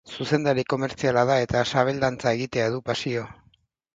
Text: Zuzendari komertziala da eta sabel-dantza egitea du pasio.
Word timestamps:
Zuzendari 0.15 0.63
komertziala 0.73 1.25
da 1.31 1.35
eta 1.43 1.61
sabel-dantza 1.73 2.33
egitea 2.39 2.67
du 2.77 2.83
pasio. 2.91 3.29